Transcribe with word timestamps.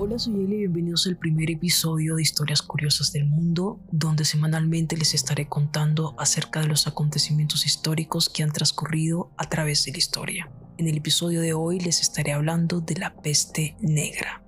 Hola, 0.00 0.16
soy 0.16 0.44
Eli 0.44 0.54
y 0.54 0.58
bienvenidos 0.58 1.08
al 1.08 1.16
primer 1.16 1.50
episodio 1.50 2.14
de 2.14 2.22
Historias 2.22 2.62
Curiosas 2.62 3.12
del 3.12 3.24
Mundo, 3.24 3.80
donde 3.90 4.24
semanalmente 4.24 4.96
les 4.96 5.12
estaré 5.12 5.48
contando 5.48 6.14
acerca 6.20 6.60
de 6.60 6.68
los 6.68 6.86
acontecimientos 6.86 7.66
históricos 7.66 8.28
que 8.28 8.44
han 8.44 8.52
transcurrido 8.52 9.32
a 9.36 9.48
través 9.48 9.84
de 9.84 9.90
la 9.90 9.98
historia. 9.98 10.52
En 10.76 10.86
el 10.86 10.98
episodio 10.98 11.40
de 11.40 11.52
hoy 11.52 11.80
les 11.80 12.00
estaré 12.00 12.32
hablando 12.32 12.80
de 12.80 12.94
la 12.94 13.12
peste 13.12 13.74
negra. 13.80 14.40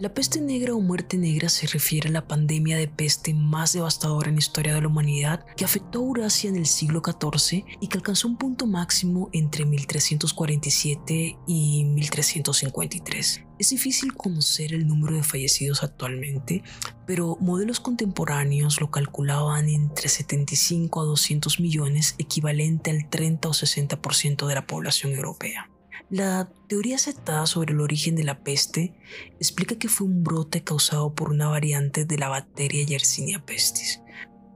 La 0.00 0.14
peste 0.14 0.40
negra 0.40 0.72
o 0.72 0.80
muerte 0.80 1.18
negra 1.18 1.50
se 1.50 1.66
refiere 1.66 2.08
a 2.08 2.12
la 2.12 2.26
pandemia 2.26 2.78
de 2.78 2.88
peste 2.88 3.34
más 3.34 3.74
devastadora 3.74 4.30
en 4.30 4.36
la 4.36 4.38
historia 4.38 4.74
de 4.74 4.80
la 4.80 4.88
humanidad 4.88 5.44
que 5.58 5.66
afectó 5.66 5.98
a 5.98 6.04
Eurasia 6.04 6.48
en 6.48 6.56
el 6.56 6.64
siglo 6.64 7.02
XIV 7.04 7.66
y 7.82 7.86
que 7.86 7.98
alcanzó 7.98 8.26
un 8.26 8.38
punto 8.38 8.66
máximo 8.66 9.28
entre 9.34 9.66
1347 9.66 11.36
y 11.46 11.84
1353. 11.84 13.44
Es 13.58 13.68
difícil 13.68 14.14
conocer 14.14 14.72
el 14.72 14.88
número 14.88 15.16
de 15.16 15.22
fallecidos 15.22 15.82
actualmente, 15.82 16.62
pero 17.06 17.36
modelos 17.38 17.78
contemporáneos 17.78 18.80
lo 18.80 18.90
calculaban 18.90 19.68
entre 19.68 20.08
75 20.08 21.02
a 21.02 21.04
200 21.04 21.60
millones, 21.60 22.14
equivalente 22.16 22.90
al 22.90 23.10
30 23.10 23.50
o 23.50 23.52
60% 23.52 24.46
de 24.46 24.54
la 24.54 24.66
población 24.66 25.12
europea. 25.12 25.68
La 26.10 26.50
teoría 26.66 26.96
aceptada 26.96 27.46
sobre 27.46 27.72
el 27.72 27.80
origen 27.80 28.16
de 28.16 28.24
la 28.24 28.42
peste 28.42 28.94
explica 29.38 29.76
que 29.76 29.88
fue 29.88 30.08
un 30.08 30.24
brote 30.24 30.64
causado 30.64 31.14
por 31.14 31.30
una 31.30 31.46
variante 31.46 32.04
de 32.04 32.18
la 32.18 32.28
bacteria 32.28 32.84
Yersinia 32.84 33.44
pestis. 33.46 34.00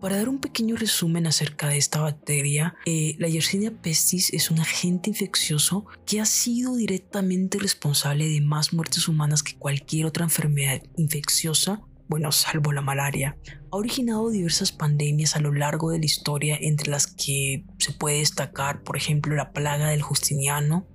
Para 0.00 0.16
dar 0.16 0.28
un 0.28 0.40
pequeño 0.40 0.74
resumen 0.74 1.28
acerca 1.28 1.68
de 1.68 1.78
esta 1.78 2.00
bacteria, 2.00 2.74
eh, 2.86 3.14
la 3.18 3.28
Yersinia 3.28 3.70
pestis 3.70 4.34
es 4.34 4.50
un 4.50 4.58
agente 4.58 5.10
infeccioso 5.10 5.86
que 6.04 6.20
ha 6.20 6.26
sido 6.26 6.74
directamente 6.74 7.60
responsable 7.60 8.28
de 8.28 8.40
más 8.40 8.72
muertes 8.72 9.06
humanas 9.06 9.44
que 9.44 9.56
cualquier 9.56 10.06
otra 10.06 10.24
enfermedad 10.24 10.82
infecciosa 10.96 11.82
bueno, 12.06 12.32
salvo 12.32 12.72
la 12.72 12.82
malaria, 12.82 13.38
ha 13.72 13.76
originado 13.76 14.28
diversas 14.28 14.72
pandemias 14.72 15.36
a 15.36 15.40
lo 15.40 15.52
largo 15.52 15.90
de 15.90 15.98
la 15.98 16.04
historia, 16.04 16.56
entre 16.60 16.90
las 16.90 17.06
que 17.06 17.64
se 17.78 17.92
puede 17.92 18.18
destacar, 18.18 18.82
por 18.82 18.96
ejemplo, 18.96 19.34
la 19.34 19.52
plaga 19.52 19.88
del 19.88 20.02
Justiniano, 20.02 20.86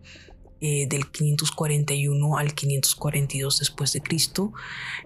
eh, 0.62 0.88
del 0.88 1.10
541 1.10 2.38
al 2.38 2.54
542 2.54 3.60
después 3.60 3.94
de 3.94 4.02
Cristo, 4.02 4.52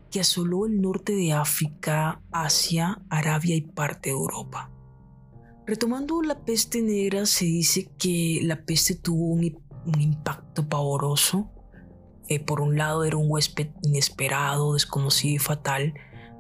que 0.09 0.19
asoló 0.19 0.65
el 0.65 0.81
norte 0.81 1.13
de 1.13 1.33
África, 1.33 2.21
Asia, 2.31 3.03
Arabia 3.09 3.55
y 3.55 3.61
parte 3.61 4.09
de 4.09 4.15
Europa. 4.15 4.71
Retomando 5.65 6.21
la 6.21 6.43
peste 6.43 6.81
negra, 6.81 7.25
se 7.25 7.45
dice 7.45 7.89
que 7.97 8.39
la 8.41 8.65
peste 8.65 8.95
tuvo 8.95 9.27
un, 9.27 9.43
impacto 9.99 10.67
pavoroso. 10.67 11.51
Eh, 12.27 12.39
por 12.39 12.59
un 12.59 12.77
lado 12.77 13.03
era 13.03 13.17
un 13.17 13.27
huésped 13.29 13.69
inesperado, 13.81 14.73
desconocido 14.73 15.35
y 15.35 15.39
fatal, 15.39 15.93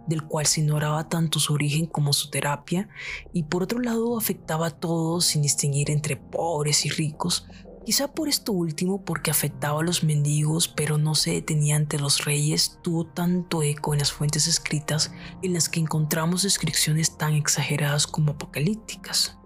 del 0.07 0.23
cual 0.23 0.45
se 0.45 0.61
ignoraba 0.61 1.07
tanto 1.07 1.39
su 1.39 1.53
origen 1.53 1.85
como 1.85 2.13
su 2.13 2.29
terapia, 2.29 2.89
y 3.31 3.43
por 3.43 3.63
otro 3.63 3.79
lado 3.79 4.17
afectaba 4.17 4.67
a 4.67 4.79
todos 4.79 5.25
sin 5.25 5.41
distinguir 5.41 5.89
entre 5.89 6.17
pobres 6.17 6.85
y 6.85 6.89
ricos, 6.89 7.47
Quizá 7.85 8.13
por 8.13 8.29
esto 8.29 8.53
último, 8.53 9.03
porque 9.03 9.29
afectaba 9.29 9.81
a 9.81 9.83
los 9.83 10.05
mendigos, 10.05 10.69
pero 10.69 10.97
no 10.97 11.15
se 11.15 11.31
detenía 11.31 11.75
ante 11.75 11.99
los 11.99 12.23
reyes, 12.23 12.79
tuvo 12.81 13.05
tanto 13.05 13.61
eco 13.61 13.93
en 13.93 13.99
las 13.99 14.13
fuentes 14.13 14.47
escritas 14.47 15.11
en 15.41 15.53
las 15.53 15.67
que 15.67 15.81
encontramos 15.81 16.43
descripciones 16.43 17.17
tan 17.17 17.33
exageradas 17.33 18.07
como 18.07 18.31
apocalípticas. 18.31 19.37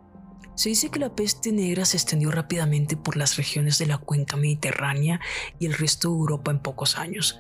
Se 0.54 0.70
dice 0.70 0.90
que 0.90 1.00
la 1.00 1.16
peste 1.16 1.52
negra 1.52 1.86
se 1.86 1.98
extendió 1.98 2.30
rápidamente 2.30 2.96
por 2.96 3.18
las 3.18 3.38
regiones 3.38 3.80
de 3.80 3.88
la 3.88 3.98
cuenca 3.98 4.38
mediterránea 4.38 5.20
y 5.60 5.66
el 5.66 5.74
resto 5.74 6.10
de 6.10 6.18
Europa 6.18 6.52
en 6.52 6.60
pocos 6.60 6.98
años. 6.98 7.40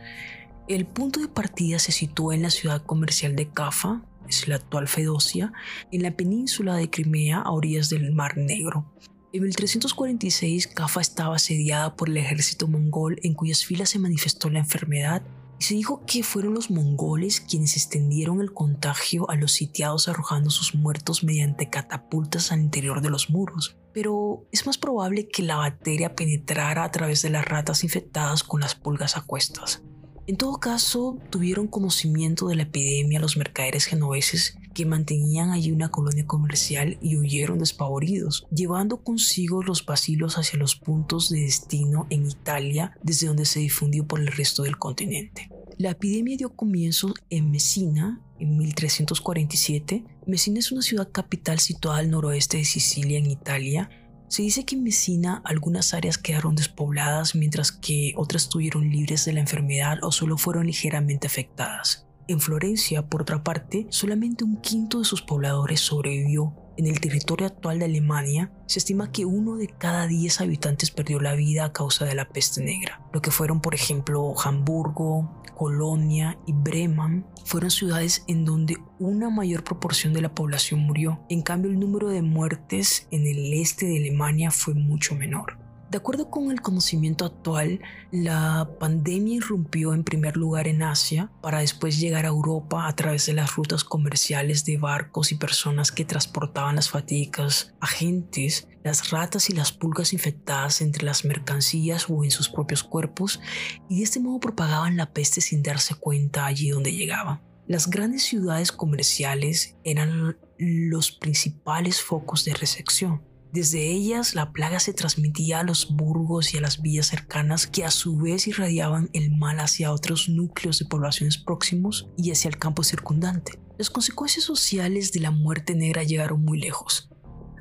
El 0.67 0.85
punto 0.85 1.19
de 1.19 1.27
partida 1.27 1.77
se 1.79 1.91
situó 1.91 2.33
en 2.33 2.41
la 2.41 2.49
ciudad 2.49 2.83
comercial 2.83 3.35
de 3.35 3.49
Cafa, 3.49 4.01
es 4.27 4.47
la 4.47 4.55
actual 4.55 4.87
Fedosia, 4.87 5.53
en 5.91 6.03
la 6.03 6.11
península 6.11 6.75
de 6.75 6.89
Crimea 6.89 7.39
a 7.39 7.51
orillas 7.51 7.89
del 7.89 8.11
Mar 8.11 8.35
Negro. 8.37 8.91
En 9.37 9.43
1346, 9.43 10.65
Cafa 10.65 10.99
estaba 10.99 11.35
asediada 11.35 11.95
por 11.95 12.09
el 12.09 12.17
ejército 12.17 12.67
mongol 12.67 13.19
en 13.21 13.35
cuyas 13.35 13.63
filas 13.63 13.91
se 13.91 13.99
manifestó 13.99 14.49
la 14.49 14.57
enfermedad 14.57 15.21
y 15.59 15.63
se 15.63 15.75
dijo 15.75 16.03
que 16.07 16.23
fueron 16.23 16.55
los 16.55 16.71
mongoles 16.71 17.39
quienes 17.39 17.75
extendieron 17.77 18.41
el 18.41 18.51
contagio 18.51 19.29
a 19.29 19.35
los 19.35 19.51
sitiados 19.51 20.07
arrojando 20.07 20.49
sus 20.49 20.73
muertos 20.73 21.23
mediante 21.23 21.69
catapultas 21.69 22.51
al 22.51 22.61
interior 22.61 23.01
de 23.01 23.11
los 23.11 23.29
muros. 23.29 23.77
Pero 23.93 24.47
es 24.51 24.65
más 24.65 24.79
probable 24.79 25.29
que 25.29 25.43
la 25.43 25.57
bacteria 25.57 26.15
penetrara 26.15 26.83
a 26.83 26.91
través 26.91 27.21
de 27.21 27.29
las 27.29 27.45
ratas 27.45 27.83
infectadas 27.83 28.43
con 28.43 28.61
las 28.61 28.73
pulgas 28.73 29.17
a 29.17 29.21
cuestas. 29.21 29.83
En 30.25 30.37
todo 30.37 30.59
caso, 30.59 31.19
tuvieron 31.29 31.67
conocimiento 31.67 32.47
de 32.47 32.55
la 32.55 32.63
epidemia 32.63 33.19
los 33.19 33.37
mercaderes 33.37 33.85
genoveses 33.85 34.57
que 34.77 34.85
mantenían 34.85 35.49
allí 35.49 35.71
una 35.71 35.89
colonia 35.89 36.27
comercial 36.27 36.99
y 37.01 37.17
huyeron 37.17 37.57
despavoridos, 37.57 38.45
llevando 38.51 38.97
consigo 38.97 39.63
los 39.63 39.83
vacilos 39.83 40.37
hacia 40.37 40.59
los 40.59 40.75
puntos 40.75 41.31
de 41.31 41.39
destino 41.39 42.05
en 42.11 42.27
Italia, 42.27 42.95
desde 43.01 43.25
donde 43.25 43.45
se 43.45 43.59
difundió 43.59 44.05
por 44.05 44.19
el 44.19 44.27
resto 44.27 44.61
del 44.61 44.77
continente. 44.77 45.49
La 45.79 45.89
epidemia 45.89 46.37
dio 46.37 46.55
comienzo 46.55 47.15
en 47.31 47.49
Messina 47.49 48.21
en 48.37 48.55
1347. 48.55 50.03
Messina 50.27 50.59
es 50.59 50.71
una 50.71 50.83
ciudad 50.83 51.11
capital 51.11 51.57
situada 51.57 51.97
al 51.97 52.11
noroeste 52.11 52.57
de 52.57 52.65
Sicilia 52.65 53.17
en 53.17 53.31
Italia 53.31 53.89
se 54.27 54.41
dice 54.41 54.65
que 54.65 54.75
en 54.75 54.83
Messina 54.83 55.41
algunas 55.45 55.93
áreas 55.93 56.17
quedaron 56.17 56.53
despobladas 56.53 57.33
mientras 57.33 57.71
que 57.71 58.13
otras 58.17 58.43
estuvieron 58.43 58.89
libres 58.89 59.23
de 59.23 59.31
la 59.31 59.39
enfermedad 59.39 59.99
o 60.03 60.11
solo 60.11 60.37
fueron 60.37 60.67
ligeramente 60.67 61.27
afectadas. 61.27 62.06
En 62.29 62.41
Florencia, 62.41 63.07
por 63.07 63.21
otra 63.21 63.43
parte, 63.43 63.87
solamente 63.89 64.43
un 64.43 64.59
quinto 64.59 64.99
de 64.99 65.05
sus 65.05 65.21
pobladores 65.21 65.79
sobrevivió. 65.79 66.53
En 66.75 66.85
el 66.85 66.99
territorio 66.99 67.47
actual 67.47 67.79
de 67.79 67.85
Alemania, 67.85 68.51
se 68.67 68.79
estima 68.79 69.11
que 69.11 69.25
uno 69.25 69.55
de 69.55 69.67
cada 69.67 70.05
diez 70.07 70.41
habitantes 70.41 70.91
perdió 70.91 71.19
la 71.19 71.33
vida 71.33 71.65
a 71.65 71.73
causa 71.73 72.05
de 72.05 72.13
la 72.13 72.29
peste 72.29 72.61
negra, 72.63 73.01
lo 73.13 73.21
que 73.21 73.31
fueron, 73.31 73.61
por 73.61 73.73
ejemplo, 73.73 74.35
Hamburgo, 74.43 75.41
Colonia 75.57 76.37
y 76.45 76.53
Bremen 76.53 77.25
fueron 77.43 77.71
ciudades 77.71 78.23
en 78.27 78.45
donde 78.45 78.77
una 78.99 79.31
mayor 79.31 79.63
proporción 79.63 80.13
de 80.13 80.21
la 80.21 80.35
población 80.35 80.81
murió. 80.81 81.25
En 81.29 81.41
cambio, 81.41 81.71
el 81.71 81.79
número 81.79 82.09
de 82.09 82.21
muertes 82.21 83.07
en 83.09 83.25
el 83.25 83.51
este 83.53 83.87
de 83.87 83.97
Alemania 83.97 84.51
fue 84.51 84.75
mucho 84.75 85.15
menor. 85.15 85.57
De 85.89 85.97
acuerdo 85.97 86.29
con 86.29 86.51
el 86.51 86.59
conocimiento 86.59 87.23
actual, 87.23 87.79
la 88.11 88.69
pandemia 88.77 89.35
irrumpió 89.35 89.93
en 89.93 90.03
primer 90.03 90.35
lugar 90.35 90.67
en 90.67 90.83
Asia 90.83 91.31
para 91.41 91.59
después 91.59 91.97
llegar 91.97 92.25
a 92.25 92.29
Europa 92.29 92.89
a 92.89 92.95
través 92.95 93.25
de 93.25 93.31
las 93.31 93.55
rutas 93.55 93.85
comerciales 93.85 94.65
de 94.65 94.77
barcos 94.77 95.31
y 95.31 95.35
personas 95.35 95.93
que 95.93 96.03
transportaban 96.03 96.75
las 96.75 96.89
fatigas, 96.89 97.73
agentes, 97.79 98.67
las 98.83 99.11
ratas 99.11 99.49
y 99.49 99.53
las 99.53 99.71
pulgas 99.71 100.11
infectadas 100.11 100.81
entre 100.81 101.05
las 101.05 101.23
mercancías 101.23 102.07
o 102.09 102.21
en 102.25 102.31
sus 102.31 102.49
propios 102.49 102.83
cuerpos 102.83 103.39
y 103.87 103.99
de 103.99 104.03
este 104.03 104.19
modo 104.19 104.41
propagaban 104.41 104.97
la 104.97 105.13
peste 105.13 105.39
sin 105.39 105.63
darse 105.63 105.95
cuenta 105.95 106.45
allí 106.45 106.69
donde 106.69 106.91
llegaban. 106.91 107.41
Las 107.65 107.89
grandes 107.89 108.23
ciudades 108.23 108.73
comerciales 108.73 109.77
eran 109.85 110.37
los 110.57 111.13
principales 111.13 112.01
focos 112.01 112.43
de 112.43 112.55
recepción 112.55 113.21
desde 113.57 113.89
ellas 113.89 114.35
la 114.35 114.51
plaga 114.51 114.79
se 114.79 114.93
transmitía 114.93 115.61
a 115.61 115.63
los 115.63 115.89
burgos 115.89 116.53
y 116.53 116.59
a 116.59 116.61
las 116.61 116.79
villas 116.79 117.07
cercanas 117.07 117.65
que 117.65 117.83
a 117.83 117.89
su 117.89 118.15
vez 118.15 118.47
irradiaban 118.47 119.09
el 119.13 119.35
mal 119.35 119.59
hacia 119.59 119.91
otros 119.91 120.29
núcleos 120.29 120.77
de 120.77 120.85
poblaciones 120.85 121.39
próximos 121.39 122.07
y 122.17 122.29
hacia 122.29 122.49
el 122.49 122.59
campo 122.59 122.83
circundante. 122.83 123.57
Las 123.79 123.89
consecuencias 123.89 124.45
sociales 124.45 125.11
de 125.11 125.21
la 125.21 125.31
muerte 125.31 125.73
negra 125.73 126.03
llegaron 126.03 126.45
muy 126.45 126.59
lejos. 126.59 127.09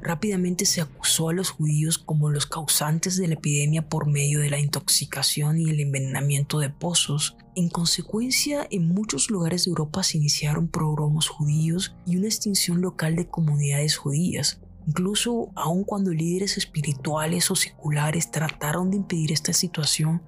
Rápidamente 0.03 0.67
se 0.67 0.83
acusó 0.83 1.31
a 1.31 1.33
los 1.33 1.49
judíos 1.49 1.97
como 1.97 2.29
los 2.29 2.45
causantes 2.45 3.17
de 3.17 3.29
la 3.29 3.35
epidemia 3.35 3.89
por 3.89 4.07
medio 4.07 4.41
de 4.41 4.51
la 4.51 4.61
intoxicación 4.61 5.59
y 5.59 5.71
el 5.71 5.81
envenenamiento 5.81 6.59
de 6.59 6.69
pozos. 6.69 7.39
En 7.55 7.71
consecuencia, 7.71 8.69
en 8.71 8.87
muchos 8.89 9.31
lugares 9.31 9.65
de 9.65 9.71
Europa 9.71 10.03
se 10.03 10.19
iniciaron 10.19 10.69
progromos 10.69 11.29
judíos 11.29 11.97
y 12.05 12.19
una 12.19 12.27
extinción 12.27 12.83
local 12.83 13.17
de 13.17 13.29
comunidades 13.29 13.97
judías, 13.97 14.61
Incluso 14.87 15.51
aun 15.55 15.85
cuando 15.85 16.13
líderes 16.13 16.57
espirituales 16.57 17.51
o 17.51 17.57
seculares 17.57 18.31
trataron 18.31 18.91
de 18.91 18.99
impedir 18.99 19.33
esta 19.33 19.53
situación, 19.53 20.23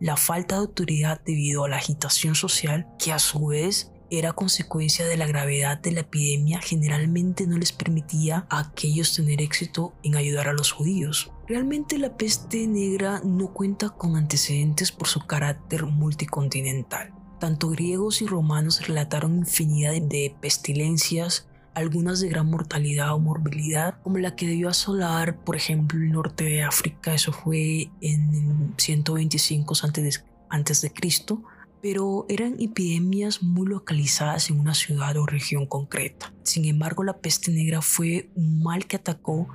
la 0.00 0.16
falta 0.16 0.54
de 0.54 0.62
autoridad 0.62 1.20
debido 1.24 1.64
a 1.64 1.68
la 1.68 1.76
agitación 1.76 2.34
social, 2.34 2.86
que 2.98 3.12
a 3.12 3.18
su 3.18 3.46
vez 3.46 3.90
era 4.10 4.32
consecuencia 4.32 5.06
de 5.06 5.16
la 5.16 5.26
gravedad 5.26 5.78
de 5.78 5.92
la 5.92 6.00
epidemia, 6.00 6.60
generalmente 6.60 7.46
no 7.46 7.58
les 7.58 7.72
permitía 7.72 8.46
a 8.50 8.60
aquellos 8.60 9.14
tener 9.14 9.40
éxito 9.40 9.94
en 10.02 10.16
ayudar 10.16 10.48
a 10.48 10.52
los 10.52 10.70
judíos. 10.70 11.32
Realmente 11.48 11.98
la 11.98 12.16
peste 12.16 12.66
negra 12.66 13.20
no 13.24 13.52
cuenta 13.52 13.90
con 13.90 14.16
antecedentes 14.16 14.92
por 14.92 15.08
su 15.08 15.26
carácter 15.26 15.86
multicontinental. 15.86 17.12
Tanto 17.40 17.70
griegos 17.70 18.22
y 18.22 18.26
romanos 18.26 18.86
relataron 18.86 19.38
infinidad 19.38 19.92
de 20.00 20.34
pestilencias, 20.40 21.48
algunas 21.74 22.20
de 22.20 22.28
gran 22.28 22.46
mortalidad 22.46 23.14
o 23.14 23.18
morbilidad, 23.18 24.00
como 24.02 24.18
la 24.18 24.36
que 24.36 24.46
debió 24.46 24.68
asolar, 24.68 25.36
por 25.44 25.56
ejemplo, 25.56 25.98
el 25.98 26.12
norte 26.12 26.44
de 26.44 26.62
África, 26.62 27.14
eso 27.14 27.32
fue 27.32 27.90
en 28.00 28.74
125 28.76 29.74
antes 29.82 30.24
antes 30.48 30.80
de 30.82 30.92
Cristo, 30.92 31.42
pero 31.82 32.24
eran 32.28 32.56
epidemias 32.60 33.42
muy 33.42 33.66
localizadas 33.66 34.48
en 34.48 34.58
una 34.58 34.72
ciudad 34.72 35.16
o 35.16 35.26
región 35.26 35.66
concreta. 35.66 36.32
Sin 36.42 36.64
embargo, 36.64 37.02
la 37.04 37.18
peste 37.18 37.50
negra 37.50 37.82
fue 37.82 38.30
un 38.36 38.62
mal 38.62 38.86
que 38.86 38.96
atacó 38.96 39.48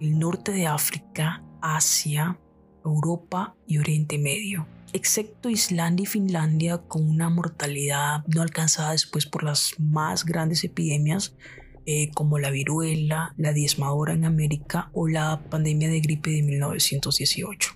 el 0.00 0.18
norte 0.18 0.50
de 0.50 0.66
África, 0.66 1.44
Asia, 1.60 2.38
Europa 2.84 3.54
y 3.66 3.78
Oriente 3.78 4.18
Medio, 4.18 4.66
excepto 4.92 5.48
Islandia 5.48 6.04
y 6.04 6.06
Finlandia 6.06 6.78
con 6.78 7.08
una 7.08 7.28
mortalidad 7.28 8.24
no 8.26 8.42
alcanzada 8.42 8.92
después 8.92 9.26
por 9.26 9.42
las 9.42 9.74
más 9.78 10.24
grandes 10.24 10.64
epidemias 10.64 11.34
eh, 11.86 12.10
como 12.12 12.38
la 12.38 12.50
viruela, 12.50 13.34
la 13.36 13.52
diezmadora 13.52 14.12
en 14.12 14.24
América 14.24 14.90
o 14.92 15.08
la 15.08 15.40
pandemia 15.50 15.88
de 15.88 16.00
gripe 16.00 16.30
de 16.30 16.42
1918. 16.42 17.74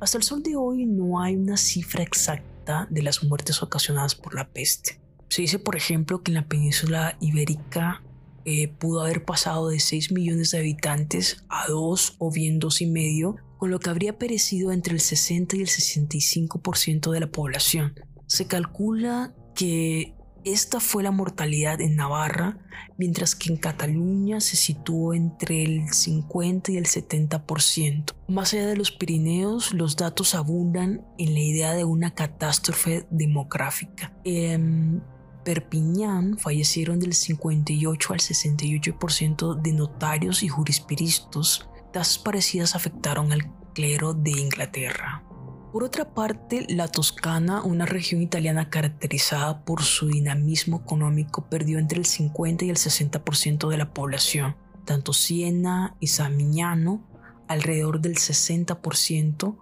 Hasta 0.00 0.18
el 0.18 0.24
sol 0.24 0.42
de 0.42 0.56
hoy 0.56 0.86
no 0.86 1.20
hay 1.20 1.36
una 1.36 1.56
cifra 1.56 2.02
exacta 2.02 2.86
de 2.90 3.02
las 3.02 3.22
muertes 3.24 3.62
ocasionadas 3.62 4.14
por 4.14 4.34
la 4.34 4.48
peste. 4.48 5.00
Se 5.28 5.42
dice, 5.42 5.58
por 5.58 5.76
ejemplo, 5.76 6.22
que 6.22 6.30
en 6.30 6.36
la 6.36 6.48
península 6.48 7.16
ibérica 7.20 8.02
eh, 8.44 8.68
pudo 8.68 9.02
haber 9.02 9.24
pasado 9.24 9.68
de 9.68 9.78
6 9.78 10.12
millones 10.12 10.52
de 10.52 10.58
habitantes 10.58 11.44
a 11.48 11.66
2 11.68 12.16
o 12.18 12.30
bien 12.30 12.58
2 12.58 12.80
y 12.80 12.86
medio, 12.86 13.36
con 13.58 13.70
lo 13.70 13.80
que 13.80 13.90
habría 13.90 14.18
perecido 14.18 14.72
entre 14.72 14.94
el 14.94 15.00
60 15.00 15.56
y 15.56 15.60
el 15.60 15.66
65% 15.66 17.10
de 17.10 17.20
la 17.20 17.30
población. 17.30 17.94
Se 18.26 18.46
calcula 18.46 19.34
que 19.54 20.14
esta 20.44 20.80
fue 20.80 21.02
la 21.02 21.10
mortalidad 21.10 21.80
en 21.80 21.96
Navarra, 21.96 22.58
mientras 22.96 23.34
que 23.34 23.50
en 23.50 23.58
Cataluña 23.58 24.40
se 24.40 24.56
situó 24.56 25.12
entre 25.12 25.64
el 25.64 25.92
50 25.92 26.72
y 26.72 26.76
el 26.76 26.86
70%. 26.86 28.14
Más 28.28 28.54
allá 28.54 28.66
de 28.66 28.76
los 28.76 28.90
Pirineos, 28.90 29.74
los 29.74 29.96
datos 29.96 30.34
abundan 30.34 31.04
en 31.18 31.34
la 31.34 31.40
idea 31.40 31.74
de 31.74 31.84
una 31.84 32.14
catástrofe 32.14 33.06
demográfica. 33.10 34.12
En 34.24 35.02
Perpiñán 35.44 36.38
fallecieron 36.38 37.00
del 37.00 37.14
58 37.14 38.12
al 38.12 38.20
68% 38.20 39.60
de 39.60 39.72
notarios 39.72 40.42
y 40.42 40.48
jurispidistas. 40.48 41.68
Tasas 41.92 42.18
parecidas 42.18 42.74
afectaron 42.74 43.32
al 43.32 43.50
clero 43.74 44.14
de 44.14 44.30
Inglaterra. 44.30 45.24
Por 45.72 45.84
otra 45.84 46.14
parte, 46.14 46.66
la 46.68 46.88
Toscana, 46.88 47.62
una 47.62 47.84
región 47.84 48.22
italiana 48.22 48.70
caracterizada 48.70 49.64
por 49.64 49.82
su 49.82 50.08
dinamismo 50.08 50.80
económico, 50.80 51.48
perdió 51.48 51.78
entre 51.78 51.98
el 51.98 52.06
50 52.06 52.64
y 52.64 52.70
el 52.70 52.76
60% 52.76 53.68
de 53.68 53.76
la 53.76 53.92
población. 53.92 54.56
Tanto 54.86 55.12
Siena 55.12 55.94
y 56.00 56.06
San 56.06 56.36
Miñano, 56.36 57.06
alrededor 57.48 58.00
del 58.00 58.16
60%, 58.16 59.58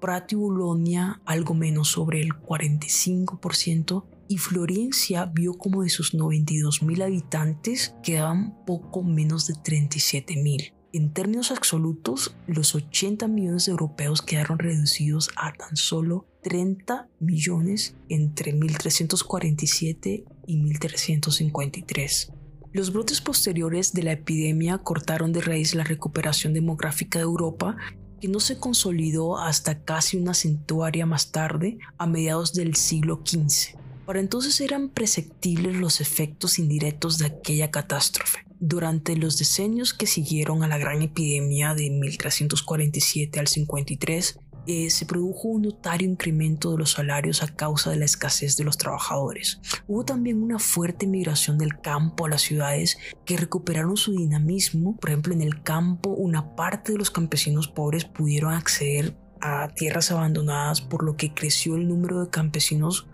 Prato 0.00 0.34
y 0.36 0.38
Bolonia, 0.38 1.20
algo 1.24 1.54
menos 1.54 1.88
sobre 1.88 2.20
el 2.22 2.30
45%, 2.34 4.04
y 4.28 4.38
Florencia 4.38 5.24
vio 5.24 5.54
como 5.54 5.82
de 5.82 5.88
sus 5.88 6.14
92.000 6.14 7.02
habitantes 7.02 7.94
quedaban 8.02 8.54
poco 8.64 9.02
menos 9.02 9.46
de 9.46 9.54
37.000. 9.54 10.77
En 10.92 11.12
términos 11.12 11.50
absolutos, 11.50 12.34
los 12.46 12.74
80 12.74 13.28
millones 13.28 13.66
de 13.66 13.72
europeos 13.72 14.22
quedaron 14.22 14.58
reducidos 14.58 15.28
a 15.36 15.52
tan 15.52 15.76
solo 15.76 16.26
30 16.42 17.08
millones 17.20 17.94
entre 18.08 18.54
1347 18.54 20.24
y 20.46 20.56
1353. 20.56 22.32
Los 22.72 22.92
brotes 22.92 23.20
posteriores 23.20 23.92
de 23.92 24.02
la 24.02 24.12
epidemia 24.12 24.78
cortaron 24.78 25.32
de 25.32 25.42
raíz 25.42 25.74
la 25.74 25.84
recuperación 25.84 26.54
demográfica 26.54 27.18
de 27.18 27.24
Europa 27.24 27.76
que 28.20 28.28
no 28.28 28.40
se 28.40 28.58
consolidó 28.58 29.38
hasta 29.38 29.84
casi 29.84 30.16
una 30.16 30.32
centuria 30.32 31.04
más 31.04 31.32
tarde, 31.32 31.78
a 31.98 32.06
mediados 32.06 32.54
del 32.54 32.74
siglo 32.74 33.22
XV. 33.24 33.76
Para 34.06 34.20
entonces 34.20 34.60
eran 34.62 34.88
perceptibles 34.88 35.76
los 35.76 36.00
efectos 36.00 36.58
indirectos 36.58 37.18
de 37.18 37.26
aquella 37.26 37.70
catástrofe. 37.70 38.47
Durante 38.60 39.16
los 39.16 39.38
decenios 39.38 39.94
que 39.94 40.06
siguieron 40.06 40.62
a 40.62 40.68
la 40.68 40.78
gran 40.78 41.02
epidemia 41.02 41.74
de 41.74 41.90
1347 41.90 43.38
al 43.38 43.46
53, 43.46 44.40
eh, 44.70 44.90
se 44.90 45.06
produjo 45.06 45.48
un 45.48 45.62
notario 45.62 46.06
incremento 46.06 46.72
de 46.72 46.78
los 46.78 46.90
salarios 46.90 47.42
a 47.42 47.48
causa 47.48 47.90
de 47.90 47.96
la 47.96 48.04
escasez 48.04 48.56
de 48.58 48.64
los 48.64 48.76
trabajadores. 48.76 49.60
Hubo 49.86 50.04
también 50.04 50.42
una 50.42 50.58
fuerte 50.58 51.06
migración 51.06 51.56
del 51.56 51.80
campo 51.80 52.26
a 52.26 52.28
las 52.28 52.42
ciudades 52.42 52.98
que 53.24 53.38
recuperaron 53.38 53.96
su 53.96 54.12
dinamismo. 54.12 54.96
Por 54.96 55.08
ejemplo, 55.08 55.32
en 55.32 55.40
el 55.40 55.62
campo 55.62 56.10
una 56.10 56.54
parte 56.54 56.92
de 56.92 56.98
los 56.98 57.10
campesinos 57.10 57.68
pobres 57.68 58.04
pudieron 58.04 58.52
acceder 58.52 59.16
a 59.40 59.68
tierras 59.68 60.10
abandonadas, 60.10 60.80
por 60.80 61.04
lo 61.04 61.16
que 61.16 61.34
creció 61.34 61.76
el 61.76 61.88
número 61.88 62.22
de 62.22 62.30
campesinos 62.30 63.06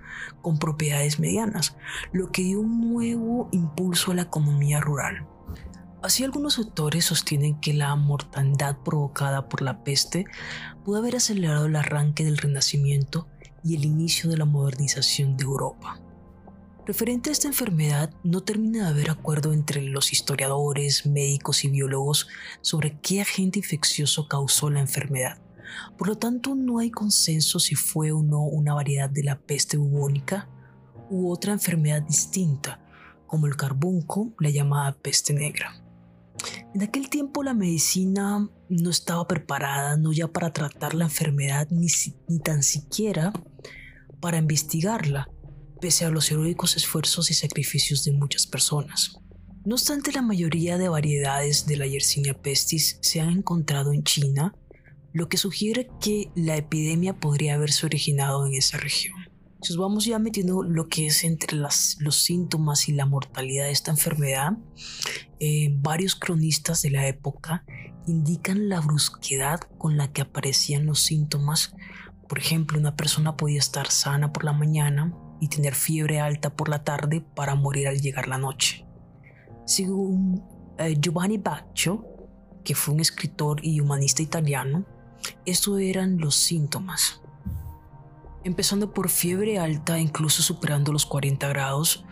con 0.42 0.58
propiedades 0.58 1.18
medianas, 1.18 1.76
lo 2.12 2.30
que 2.30 2.42
dio 2.42 2.60
un 2.60 2.92
nuevo 2.92 3.48
impulso 3.52 4.12
a 4.12 4.14
la 4.14 4.22
economía 4.22 4.80
rural. 4.80 5.26
Así 6.02 6.22
algunos 6.22 6.58
autores 6.58 7.06
sostienen 7.06 7.58
que 7.60 7.72
la 7.72 7.94
mortandad 7.96 8.76
provocada 8.84 9.48
por 9.48 9.62
la 9.62 9.82
peste 9.84 10.26
pudo 10.84 10.98
haber 10.98 11.16
acelerado 11.16 11.66
el 11.66 11.76
arranque 11.76 12.24
del 12.24 12.36
Renacimiento 12.36 13.26
y 13.62 13.76
el 13.76 13.86
inicio 13.86 14.28
de 14.28 14.36
la 14.36 14.44
modernización 14.44 15.38
de 15.38 15.44
Europa. 15.44 15.98
Referente 16.86 17.30
a 17.30 17.32
esta 17.32 17.48
enfermedad, 17.48 18.12
no 18.22 18.42
termina 18.42 18.84
de 18.84 18.90
haber 18.90 19.10
acuerdo 19.10 19.54
entre 19.54 19.80
los 19.80 20.12
historiadores, 20.12 21.06
médicos 21.06 21.64
y 21.64 21.68
biólogos 21.68 22.28
sobre 22.60 22.98
qué 23.00 23.22
agente 23.22 23.60
infeccioso 23.60 24.28
causó 24.28 24.68
la 24.68 24.80
enfermedad. 24.80 25.38
Por 25.96 26.08
lo 26.08 26.16
tanto, 26.16 26.54
no 26.54 26.78
hay 26.78 26.90
consenso 26.90 27.58
si 27.58 27.74
fue 27.74 28.12
o 28.12 28.22
no 28.22 28.42
una 28.42 28.74
variedad 28.74 29.10
de 29.10 29.24
la 29.24 29.38
peste 29.38 29.76
bubónica 29.76 30.48
u 31.10 31.30
otra 31.30 31.52
enfermedad 31.52 32.02
distinta, 32.02 32.80
como 33.26 33.46
el 33.46 33.56
carbunco, 33.56 34.34
la 34.38 34.50
llamada 34.50 34.96
peste 34.96 35.32
negra. 35.32 35.84
En 36.74 36.82
aquel 36.82 37.08
tiempo 37.08 37.42
la 37.42 37.54
medicina 37.54 38.50
no 38.68 38.90
estaba 38.90 39.26
preparada 39.26 39.96
no 39.96 40.12
ya 40.12 40.28
para 40.28 40.52
tratar 40.52 40.94
la 40.94 41.04
enfermedad 41.04 41.68
ni, 41.70 41.86
ni 42.28 42.38
tan 42.40 42.62
siquiera 42.62 43.32
para 44.20 44.38
investigarla, 44.38 45.28
pese 45.80 46.04
a 46.04 46.10
los 46.10 46.30
heroicos 46.30 46.76
esfuerzos 46.76 47.30
y 47.30 47.34
sacrificios 47.34 48.04
de 48.04 48.12
muchas 48.12 48.46
personas. 48.46 49.18
No 49.64 49.76
obstante, 49.76 50.12
la 50.12 50.22
mayoría 50.22 50.76
de 50.76 50.88
variedades 50.88 51.66
de 51.66 51.76
la 51.76 51.86
Yersinia 51.86 52.34
pestis 52.34 52.98
se 53.00 53.20
han 53.20 53.30
encontrado 53.30 53.92
en 53.92 54.02
China, 54.02 54.54
lo 55.14 55.28
que 55.28 55.36
sugiere 55.36 55.88
que 56.00 56.30
la 56.34 56.56
epidemia 56.56 57.14
podría 57.20 57.54
haberse 57.54 57.86
originado 57.86 58.46
en 58.46 58.54
esa 58.54 58.78
región. 58.78 59.14
Nos 59.60 59.78
vamos 59.78 60.04
ya 60.04 60.18
metiendo 60.18 60.64
lo 60.64 60.88
que 60.88 61.06
es 61.06 61.22
entre 61.22 61.56
las, 61.56 61.96
los 62.00 62.16
síntomas 62.16 62.88
y 62.88 62.92
la 62.92 63.06
mortalidad 63.06 63.66
de 63.66 63.70
esta 63.70 63.92
enfermedad, 63.92 64.58
eh, 65.38 65.68
varios 65.70 66.16
cronistas 66.16 66.82
de 66.82 66.90
la 66.90 67.06
época 67.06 67.64
indican 68.08 68.68
la 68.68 68.80
brusquedad 68.80 69.60
con 69.78 69.96
la 69.96 70.12
que 70.12 70.22
aparecían 70.22 70.84
los 70.84 71.00
síntomas. 71.00 71.76
Por 72.28 72.40
ejemplo, 72.40 72.76
una 72.76 72.96
persona 72.96 73.36
podía 73.36 73.60
estar 73.60 73.90
sana 73.92 74.32
por 74.32 74.44
la 74.44 74.52
mañana 74.52 75.14
y 75.40 75.46
tener 75.46 75.76
fiebre 75.76 76.18
alta 76.18 76.56
por 76.56 76.68
la 76.68 76.82
tarde 76.82 77.20
para 77.20 77.54
morir 77.54 77.86
al 77.86 78.00
llegar 78.00 78.26
la 78.26 78.38
noche. 78.38 78.84
Según 79.64 80.42
eh, 80.76 80.96
Giovanni 81.00 81.38
Baccio, 81.38 82.04
que 82.64 82.74
fue 82.74 82.94
un 82.94 83.00
escritor 83.00 83.64
y 83.64 83.78
humanista 83.80 84.22
italiano, 84.22 84.84
estos 85.46 85.80
eran 85.80 86.18
los 86.18 86.36
síntomas. 86.36 87.20
Empezando 88.44 88.92
por 88.92 89.08
fiebre 89.08 89.58
alta 89.58 89.98
incluso 89.98 90.42
superando 90.42 90.92
los 90.92 91.06
40 91.06 91.48
grados, 91.48 92.04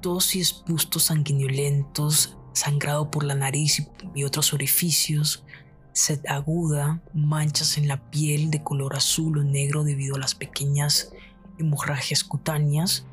tos 0.00 0.34
y 0.34 0.40
espustos 0.40 1.04
sanguinolentos, 1.04 2.36
sangrado 2.52 3.10
por 3.10 3.24
la 3.24 3.34
nariz 3.34 3.86
y 4.14 4.24
otros 4.24 4.52
orificios, 4.52 5.44
sed 5.92 6.20
aguda, 6.28 7.02
manchas 7.14 7.78
en 7.78 7.88
la 7.88 8.10
piel 8.10 8.50
de 8.50 8.62
color 8.62 8.96
azul 8.96 9.38
o 9.38 9.44
negro 9.44 9.84
debido 9.84 10.16
a 10.16 10.18
las 10.18 10.34
pequeñas 10.34 11.12
hemorragias 11.58 12.24
cutáneas, 12.24 13.06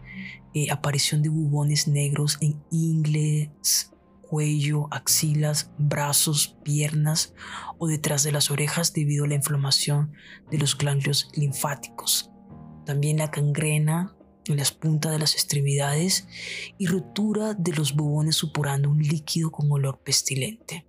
eh, 0.53 0.71
aparición 0.71 1.21
de 1.21 1.29
bubones 1.29 1.87
negros 1.87 2.37
en 2.41 2.61
ingles, 2.71 3.91
cuello, 4.27 4.87
axilas, 4.91 5.71
brazos, 5.77 6.57
piernas 6.63 7.33
o 7.77 7.87
detrás 7.87 8.23
de 8.23 8.31
las 8.31 8.51
orejas 8.51 8.93
debido 8.93 9.25
a 9.25 9.27
la 9.27 9.35
inflamación 9.35 10.13
de 10.51 10.57
los 10.57 10.77
ganglios 10.77 11.29
linfáticos, 11.33 12.31
también 12.85 13.17
la 13.17 13.31
cangrena 13.31 14.13
en 14.45 14.57
las 14.57 14.71
puntas 14.71 15.11
de 15.11 15.19
las 15.19 15.33
extremidades 15.33 16.27
y 16.77 16.87
ruptura 16.87 17.53
de 17.53 17.73
los 17.73 17.95
bubones 17.95 18.35
supurando 18.35 18.89
un 18.89 18.99
líquido 18.99 19.51
con 19.51 19.71
olor 19.71 19.99
pestilente. 19.99 20.85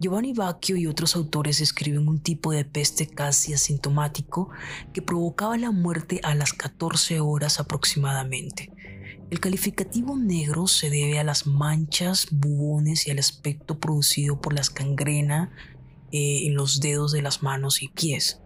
Giovanni 0.00 0.32
Bacchio 0.32 0.76
y 0.76 0.86
otros 0.86 1.14
autores 1.14 1.60
escriben 1.60 2.08
un 2.08 2.20
tipo 2.20 2.52
de 2.52 2.64
peste 2.64 3.06
casi 3.06 3.52
asintomático 3.52 4.48
que 4.94 5.02
provocaba 5.02 5.58
la 5.58 5.72
muerte 5.72 6.20
a 6.22 6.34
las 6.34 6.54
14 6.54 7.20
horas 7.20 7.60
aproximadamente. 7.60 8.72
El 9.30 9.38
calificativo 9.38 10.16
negro 10.16 10.66
se 10.66 10.90
debe 10.90 11.20
a 11.20 11.24
las 11.24 11.46
manchas, 11.46 12.26
bubones 12.32 13.06
y 13.06 13.12
al 13.12 13.20
aspecto 13.20 13.78
producido 13.78 14.40
por 14.40 14.54
las 14.54 14.70
cangrena 14.70 15.52
eh, 16.10 16.48
en 16.48 16.56
los 16.56 16.80
dedos 16.80 17.12
de 17.12 17.22
las 17.22 17.40
manos 17.40 17.80
y 17.80 17.88
pies. 17.88 18.40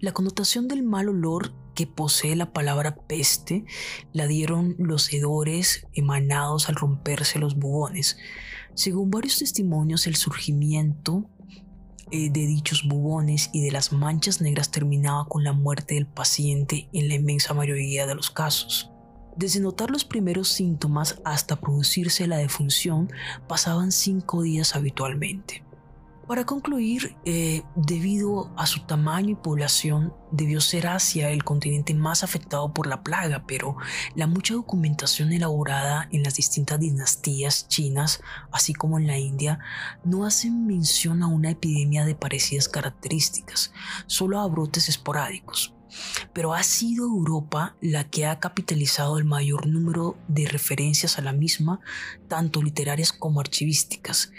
La 0.00 0.10
connotación 0.10 0.66
del 0.66 0.82
mal 0.82 1.08
olor 1.08 1.54
que 1.76 1.86
posee 1.86 2.34
la 2.34 2.52
palabra 2.52 2.96
peste 3.06 3.66
la 4.12 4.26
dieron 4.26 4.74
los 4.78 5.12
hedores 5.12 5.86
emanados 5.92 6.68
al 6.68 6.74
romperse 6.74 7.38
los 7.38 7.56
bubones. 7.56 8.16
Según 8.74 9.12
varios 9.12 9.38
testimonios, 9.38 10.08
el 10.08 10.16
surgimiento 10.16 11.30
eh, 12.10 12.30
de 12.30 12.46
dichos 12.48 12.82
bubones 12.88 13.48
y 13.52 13.62
de 13.62 13.70
las 13.70 13.92
manchas 13.92 14.40
negras 14.40 14.72
terminaba 14.72 15.26
con 15.28 15.44
la 15.44 15.52
muerte 15.52 15.94
del 15.94 16.08
paciente 16.08 16.88
en 16.92 17.06
la 17.06 17.14
inmensa 17.14 17.54
mayoría 17.54 18.08
de 18.08 18.16
los 18.16 18.32
casos. 18.32 18.90
Desde 19.36 19.58
notar 19.58 19.90
los 19.90 20.04
primeros 20.04 20.48
síntomas 20.48 21.20
hasta 21.24 21.56
producirse 21.56 22.28
la 22.28 22.36
defunción 22.36 23.10
pasaban 23.48 23.90
cinco 23.90 24.42
días 24.42 24.76
habitualmente. 24.76 25.64
Para 26.26 26.46
concluir, 26.46 27.16
eh, 27.26 27.64
debido 27.74 28.50
a 28.56 28.66
su 28.66 28.80
tamaño 28.86 29.30
y 29.30 29.34
población, 29.34 30.14
debió 30.30 30.62
ser 30.62 30.86
Asia 30.86 31.28
el 31.28 31.44
continente 31.44 31.92
más 31.92 32.24
afectado 32.24 32.72
por 32.72 32.86
la 32.86 33.02
plaga, 33.02 33.44
pero 33.46 33.76
la 34.14 34.26
mucha 34.26 34.54
documentación 34.54 35.32
elaborada 35.32 36.08
en 36.12 36.22
las 36.22 36.36
distintas 36.36 36.80
dinastías 36.80 37.68
chinas, 37.68 38.22
así 38.50 38.72
como 38.72 38.98
en 38.98 39.06
la 39.06 39.18
India, 39.18 39.58
no 40.02 40.24
hacen 40.24 40.66
mención 40.66 41.22
a 41.22 41.26
una 41.26 41.50
epidemia 41.50 42.06
de 42.06 42.14
parecidas 42.14 42.70
características, 42.70 43.72
solo 44.06 44.40
a 44.40 44.46
brotes 44.46 44.88
esporádicos. 44.88 45.73
Pero 46.32 46.54
ha 46.54 46.62
sido 46.62 47.06
Europa 47.06 47.76
la 47.80 48.04
que 48.04 48.26
ha 48.26 48.40
capitalizado 48.40 49.18
el 49.18 49.24
mayor 49.24 49.66
número 49.66 50.16
de 50.28 50.46
referencias 50.46 51.18
a 51.18 51.22
la 51.22 51.32
misma, 51.32 51.80
tanto 52.28 52.62
literarias 52.62 53.12
como 53.12 53.40
archivísticas, 53.40 54.32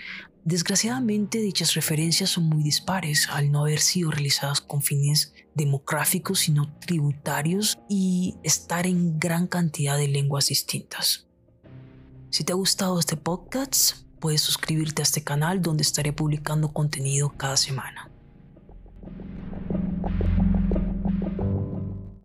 Desgraciadamente 0.45 1.39
dichas 1.39 1.73
referencias 1.73 2.29
son 2.29 2.43
muy 2.43 2.61
dispares 2.61 3.29
al 3.31 3.51
no 3.51 3.61
haber 3.61 3.79
sido 3.79 4.11
realizadas 4.11 4.61
con 4.61 4.83
fines 4.83 5.33
demográficos 5.55 6.41
sino 6.41 6.71
tributarios 6.77 7.79
y 7.89 8.35
estar 8.43 8.85
en 8.85 9.17
gran 9.17 9.47
cantidad 9.47 9.97
de 9.97 10.07
lenguas 10.07 10.49
distintas. 10.49 11.25
Si 12.29 12.43
te 12.43 12.53
ha 12.53 12.55
gustado 12.55 12.99
este 12.99 13.17
podcast, 13.17 14.05
puedes 14.19 14.41
suscribirte 14.41 15.01
a 15.01 15.03
este 15.03 15.23
canal 15.23 15.63
donde 15.63 15.81
estaré 15.81 16.13
publicando 16.13 16.71
contenido 16.71 17.33
cada 17.35 17.57
semana. 17.57 18.11